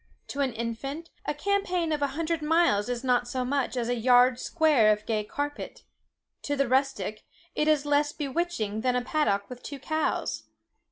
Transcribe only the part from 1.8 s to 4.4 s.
of a hundred miles is not so much as a yard